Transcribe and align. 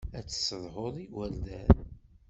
Ad 0.17 0.25
tessedhuḍ 0.27 0.95
igerdan. 1.03 1.69